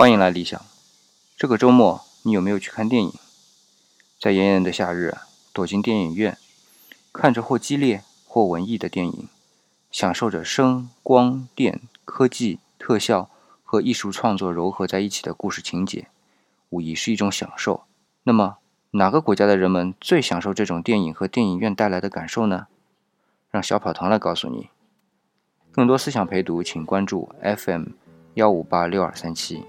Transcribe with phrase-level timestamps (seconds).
[0.00, 0.58] 欢迎来理想。
[1.36, 3.12] 这个周末你有没有去看电影？
[4.18, 5.14] 在炎炎的夏日，
[5.52, 6.38] 躲进电影院，
[7.12, 9.28] 看着或激烈或文艺的电影，
[9.92, 13.28] 享受着声光电科技特效
[13.62, 16.06] 和艺术创作糅合在一起的故事情节，
[16.70, 17.82] 无疑是一种享受。
[18.22, 18.56] 那么，
[18.92, 22.68] 哪个国家的人们最享受这种电影和电影院带来的感受呢？
[23.50, 24.70] 让小跑堂来告诉你。
[25.70, 27.88] 更多思想陪读，请关注 FM
[28.32, 29.62] 幺五八六二三七。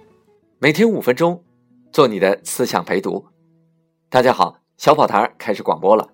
[0.64, 1.43] 每天五分钟，
[1.91, 3.26] 做你的思想陪读。
[4.12, 6.08] 大家好，小跑堂开始广播了。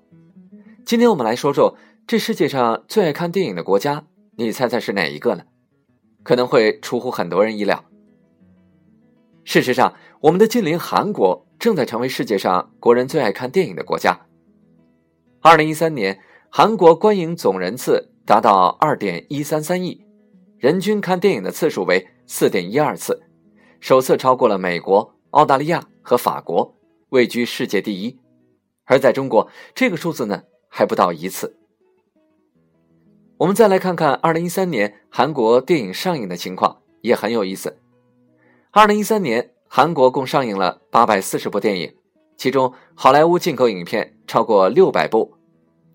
[0.85, 1.75] 今天我们来说说
[2.07, 4.05] 这世界上最爱看电影的国家，
[4.37, 5.43] 你猜猜是哪一个呢？
[6.23, 7.83] 可能会出乎很多人意料。
[9.43, 14.17] 事实上，我们的近邻韩国正在成为世界上国人最爱看电影的国家。
[15.41, 20.05] 二零一三年，韩国观影总人次达到二点一三三亿，
[20.57, 23.23] 人均看电影的次数为四点一二次。
[23.79, 26.75] 首次超过了美国、澳大利亚和法国，
[27.09, 28.17] 位居世界第一。
[28.85, 31.57] 而在中国，这个数字呢还不到一次。
[33.37, 37.77] 我们再来看看2013年韩国电影上映的情况，也很有意思。
[38.73, 41.95] 2013年，韩国共上映了840部电影，
[42.35, 45.35] 其中好莱坞进口影片超过600部，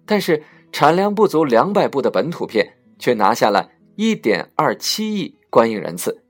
[0.07, 6.22] 但是产量不足200部的本土片却拿下了1.27亿观影人次。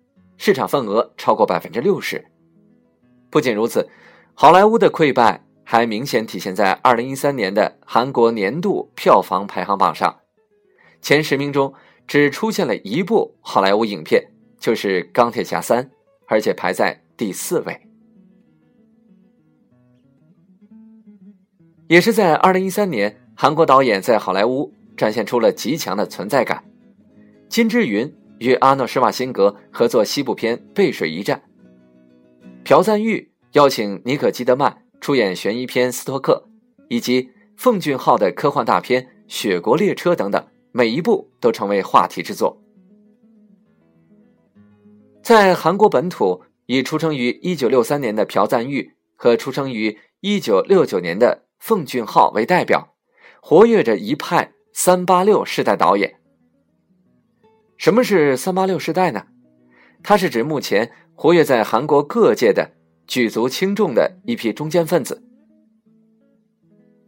[0.45, 2.25] 市场份额超过百分之六十。
[3.31, 3.89] 不仅如此，
[4.35, 10.19] 好莱坞的溃败还明显体现在二零一三年的韩国年度票房排行榜上，
[11.01, 11.73] 前十名中
[12.09, 15.85] 只出现了一部好莱坞影片，就是《钢铁侠三》，
[16.27, 17.81] 而且排在第四位。
[21.87, 26.65] 也是在二零一三年，韩国导演在好莱坞展现出了极强的存在感，
[27.49, 28.13] 金智云。
[28.43, 31.41] 与阿诺·施瓦辛格合作西部片《背水一战》，
[32.65, 36.45] 朴赞玉邀请尼可基德曼出演悬疑片《斯托克》，
[36.89, 42.61] 以及奉俊昊的科幻大片《雪国列车》等等，每一部都成为话题之作。
[45.23, 52.97] 在韩国本土，以出生于1963年的朴赞玉和出生于1969年的奉俊昊为代表，
[53.41, 56.19] 活跃着一派“三八六”世代导演。
[57.83, 59.27] 什么是三八六世代呢？
[60.05, 62.71] 它是指目前活跃在韩国各界的
[63.09, 65.21] 举足轻重的一批中坚分子。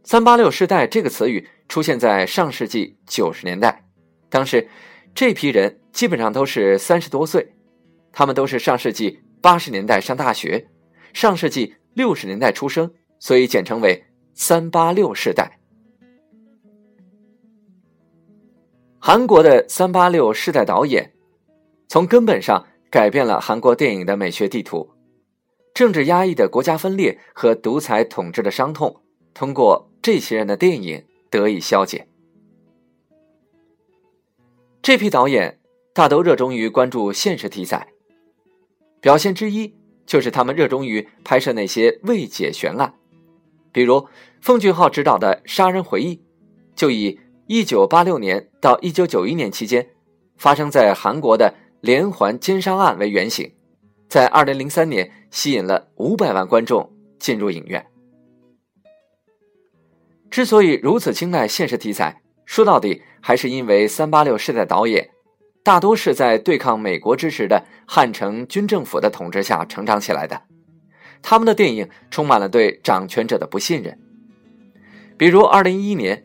[0.03, 3.85] 三八六世代这个词语出现在上世纪九十年代，
[4.29, 4.67] 当时
[5.13, 7.53] 这批人基本上都是三十多岁，
[8.11, 10.67] 他们都是上世纪八十年代上大学，
[11.13, 14.03] 上世纪六十年代出生，所以简称为
[14.33, 15.57] 三八六世代。
[19.07, 21.13] 韩国的三八六世代导演，
[21.87, 24.89] 从根本上改变了韩国电影的美学地图。
[25.75, 29.03] 政治压抑的国家分裂和独裁统治的伤痛，
[29.35, 32.07] 通过这些人的电影得以消解。
[34.81, 35.59] 这批导演
[35.93, 37.89] 大都热衷于关注现实题材，
[38.99, 39.71] 表现之一
[40.07, 42.95] 就是他们热衷于拍摄那些未解悬案，
[43.71, 44.07] 比如
[44.41, 46.15] 奉俊昊执导的《杀人回忆》，
[46.75, 47.19] 就以。
[47.47, 49.89] 一九八六年到一九九一年期间，
[50.35, 53.53] 发生在韩国的连环奸杀案为原型，
[54.09, 57.85] 在二零零三年吸引了五百万观众进入影院。
[60.31, 65.11] 之所以如此青睐现实题材，说到底还是因为三八六世代导演
[65.61, 70.41] 大多是在对抗美国支持的汉城军政府的统治下成长起来的，
[71.21, 73.99] 他们的电影充满了对掌权者的不信任，
[75.15, 76.23] 比如二零一一年。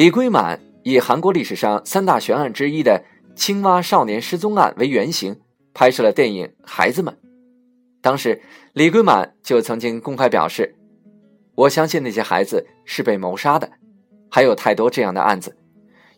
[0.00, 3.04] 李圭满以韩国历史上三大悬案之一的
[3.36, 5.42] 青蛙少年失踪案为原型，
[5.74, 7.12] 拍摄了电影《孩子们》。
[8.00, 8.40] 当时，
[8.72, 10.74] 李圭满就曾经公开表示
[11.54, 13.70] ：“我相信那些孩子是被谋杀的，
[14.30, 15.54] 还有太多这样的案子，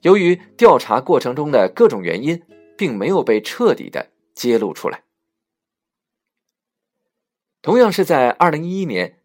[0.02, 2.40] 由于调查过程中的各种原因，
[2.78, 5.02] 并没有被彻底的揭露出来。”
[7.60, 9.18] 同样是在二零一一年，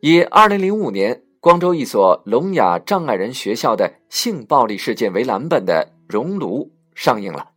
[0.00, 1.22] 以二零零五年。
[1.40, 7.50] 光州一所聋哑障碍人学校的性暴力事件为蓝本的《熔炉》上映了，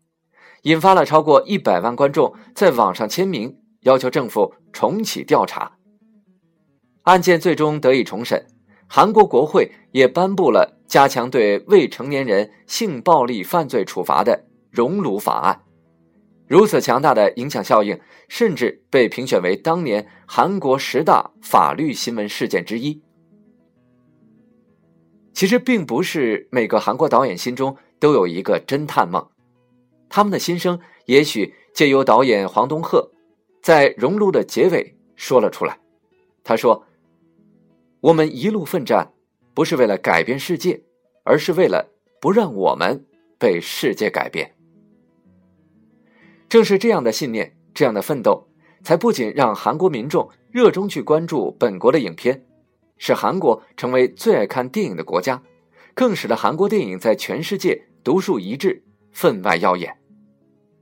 [0.61, 5.77] 引发了超过一百万观众在网上签名，要求政府重启调查。
[7.03, 8.45] 案件最终得以重审，
[8.87, 15.61] 韩国国会也颁布了加强对未成年人性暴力犯罪处罚的《熔炉法案》。
[16.47, 17.99] 如此强大的影响效应，
[18.29, 23.01] 甚至被评选为当年韩国十大法律新闻事件之一。
[25.33, 29.27] 其实并不是每个韩国导演心中都有一个侦探梦，
[30.09, 33.11] 他们的心声也许借由导演黄东赫、
[33.61, 35.79] 在熔炉的结尾说了出来。
[36.43, 36.85] 他说
[38.01, 39.13] ：“我们一路奋战，
[39.53, 40.81] 不是为了改变世界，
[41.23, 43.05] 而是为了不让我们
[43.37, 44.55] 被世界改变。”
[46.49, 48.49] 正是这样的信念，这样的奋斗，
[48.83, 52.43] 才不仅让韩国民众热衷去关注本国的影片，
[53.03, 55.42] 使韩国成为最爱看电影的国家，
[55.95, 59.98] 更使得韩国电影在全世界独树一帜，分外耀眼。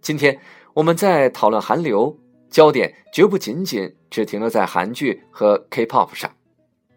[0.01, 0.37] 今天
[0.73, 2.19] 我们在讨论韩流，
[2.49, 6.29] 焦点绝不仅仅只停留在韩剧和 K-pop 上。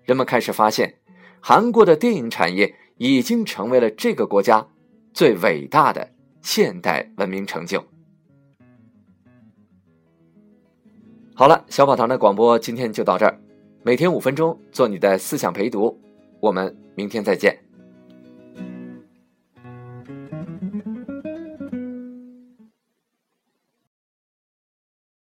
[0.02, 0.98] 人们开始发现，
[1.38, 4.66] 韩国的电影产业已经成为了这个国家
[5.14, 6.10] 最伟大的
[6.40, 7.84] 现代文明成就。
[11.32, 13.40] 好了，小宝堂的广播今天就到这儿，
[13.84, 15.98] 每天五分钟，做你的思想陪读，
[16.38, 17.58] 我们明天再见。